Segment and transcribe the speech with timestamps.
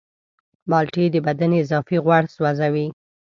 [0.69, 2.87] مالټې د بدن اضافي غوړ سوځوي.